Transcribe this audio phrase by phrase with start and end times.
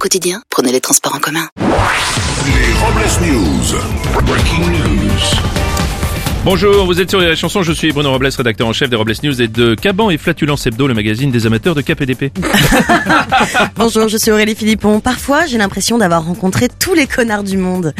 [0.00, 1.46] Au quotidien, prenez les transports en commun.
[1.58, 4.24] Les Robles News.
[4.24, 5.40] Breaking news.
[6.42, 9.12] Bonjour, vous êtes sur les chansons, je suis Bruno Robles, rédacteur en chef des Robles
[9.22, 12.32] News et de Caban et Flatulence Hebdo, le magazine des amateurs de KPDP.
[13.76, 15.00] Bonjour, je suis Aurélie Philippon.
[15.00, 17.92] Parfois, j'ai l'impression d'avoir rencontré tous les connards du monde.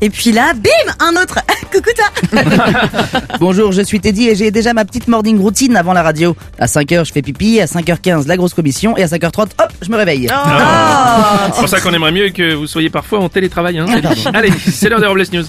[0.00, 0.70] Et puis là, bim,
[1.00, 1.40] un autre.
[1.72, 2.40] Coucou toi.
[3.40, 6.36] Bonjour, je suis Teddy et j'ai déjà ma petite morning routine avant la radio.
[6.58, 9.90] À 5h, je fais pipi, à 5h15, la grosse commission et à 5h30, hop, je
[9.90, 10.28] me réveille.
[10.28, 13.78] C'est pour ça qu'on aimerait mieux que vous soyez parfois en télétravail.
[13.78, 13.86] Hein
[14.34, 15.44] Allez, c'est l'heure des Robles News.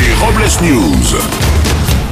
[0.00, 1.16] Les Robles News.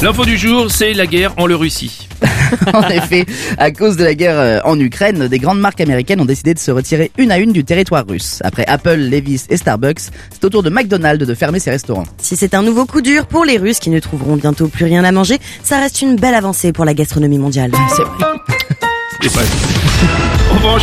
[0.00, 2.03] L'info du jour, c'est la guerre en le Russie.
[2.72, 3.26] en effet,
[3.58, 6.58] à cause de la guerre euh, en Ukraine, des grandes marques américaines ont décidé de
[6.58, 8.40] se retirer une à une du territoire russe.
[8.44, 12.04] Après Apple, Levi's et Starbucks, c'est au tour de McDonald's de fermer ses restaurants.
[12.18, 15.04] Si c'est un nouveau coup dur pour les Russes qui ne trouveront bientôt plus rien
[15.04, 17.72] à manger, ça reste une belle avancée pour la gastronomie mondiale.
[17.96, 19.44] C'est vrai.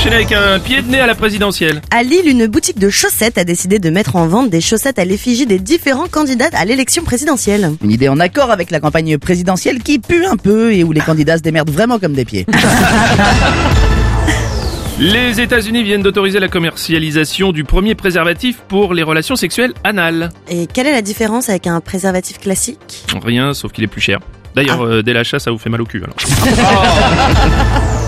[0.01, 1.79] Enchaîner avec un pied de nez à la présidentielle.
[1.91, 5.05] À Lille, une boutique de chaussettes a décidé de mettre en vente des chaussettes à
[5.05, 7.73] l'effigie des différents candidats à l'élection présidentielle.
[7.83, 11.01] Une idée en accord avec la campagne présidentielle qui pue un peu et où les
[11.01, 12.47] candidats se démerdent vraiment comme des pieds.
[14.99, 20.31] Les États-Unis viennent d'autoriser la commercialisation du premier préservatif pour les relations sexuelles anales.
[20.49, 23.05] Et quelle est la différence avec un préservatif classique?
[23.23, 24.19] Rien, sauf qu'il est plus cher.
[24.55, 26.03] D'ailleurs, euh, dès l'achat, ça vous fait mal au cul.
[26.03, 26.15] Alors.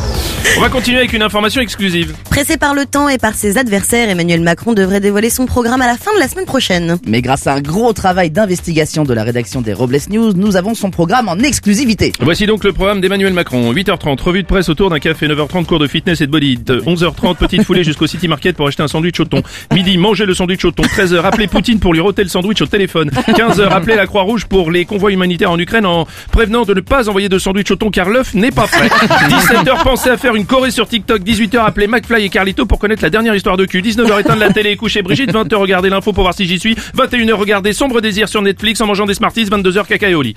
[0.64, 2.16] va continuer avec une information exclusive.
[2.30, 5.88] Pressé par le temps et par ses adversaires, Emmanuel Macron devrait dévoiler son programme à
[5.88, 7.00] la fin de la semaine prochaine.
[7.06, 10.74] Mais grâce à un gros travail d'investigation de la rédaction des Robles News, nous avons
[10.74, 12.14] son programme en exclusivité.
[12.22, 13.74] Voici donc le programme d'Emmanuel Macron.
[13.74, 15.28] 8h30, revue de presse autour d'un café.
[15.28, 16.56] 9h30, cours de fitness et de body.
[16.60, 19.44] De 11h30, petite foulée jusqu'au City Market pour acheter un sandwich au thon.
[19.74, 20.84] Midi, manger le sandwich au thon.
[20.84, 23.10] 13h, appeler Poutine pour lui roter le sandwich au téléphone.
[23.10, 27.10] 15h, appeler la Croix-Rouge pour les convois humanitaires en Ukraine en prévenant de ne pas
[27.10, 28.88] envoyer de sandwich au thon car l'œuf n'est pas prêt.
[28.88, 31.24] 17h, penser à faire une choré sur TikTok.
[31.24, 33.82] 18h, appeler McFly et Carlito pour connaître la dernière histoire de cul.
[33.82, 35.34] 19h, éteindre la télé et coucher Brigitte.
[35.34, 36.76] 20h, regarder l'info pour voir si j'y suis.
[36.96, 39.46] 21h, regarder Sombre Désir sur Netflix en mangeant des Smarties.
[39.46, 40.36] 22h, caca et au lit.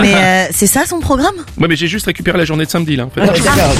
[0.00, 1.34] Mais euh, c'est ça son programme?
[1.58, 3.22] Ouais, mais j'ai juste récupéré la journée de samedi, là, en fait.
[3.22, 3.72] Ah.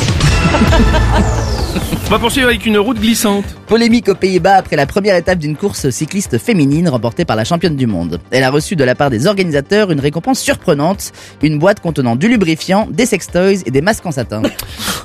[2.07, 3.45] On va poursuivre avec une route glissante.
[3.67, 7.77] Polémique aux Pays-Bas après la première étape d'une course cycliste féminine remportée par la championne
[7.77, 8.21] du monde.
[8.31, 12.29] Elle a reçu de la part des organisateurs une récompense surprenante, une boîte contenant du
[12.29, 14.43] lubrifiant, des sextoys et des masques en satin.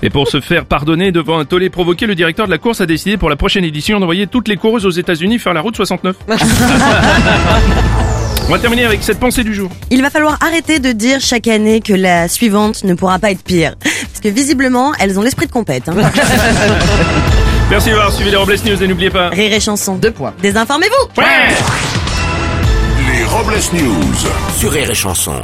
[0.04, 2.86] Et pour se faire pardonner devant un tollé provoqué, le directeur de la course a
[2.88, 6.16] décidé pour la prochaine édition d'envoyer toutes les coureuses aux États-Unis faire la route 69.
[8.48, 9.70] On va terminer avec cette pensée du jour.
[9.92, 13.44] Il va falloir arrêter de dire chaque année que la suivante ne pourra pas être
[13.44, 13.76] pire.
[13.80, 15.88] Parce que visiblement, elles ont l'esprit de compète.
[15.88, 15.96] Hein.
[17.70, 19.30] Merci d'avoir suivi les Robles News et n'oubliez pas.
[19.30, 19.96] Rire et chanson.
[19.96, 20.34] Deux points.
[20.42, 21.56] Désinformez-vous Ouais
[23.14, 24.16] Les Robles News.
[24.58, 25.36] Sur Rire et Chanson.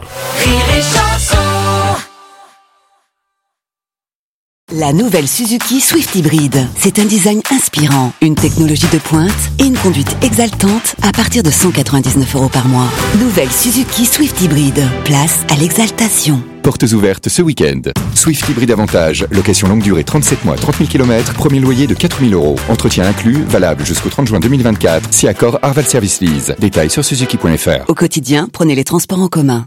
[4.79, 6.55] La nouvelle Suzuki Swift Hybrid.
[6.77, 11.49] C'est un design inspirant, une technologie de pointe et une conduite exaltante à partir de
[11.49, 12.87] 199 euros par mois.
[13.17, 14.79] Nouvelle Suzuki Swift Hybrid.
[15.03, 16.43] Place à l'exaltation.
[16.61, 17.81] Portes ouvertes ce week-end.
[18.13, 22.19] Swift Hybrid Avantage, location longue durée 37 mois, 30 000 km, premier loyer de 4
[22.19, 22.57] 000 euros.
[22.69, 26.53] Entretien inclus, valable jusqu'au 30 juin 2024, si accord Arval Service Lease.
[26.59, 27.89] Détails sur suzuki.fr.
[27.89, 29.65] Au quotidien, prenez les transports en commun.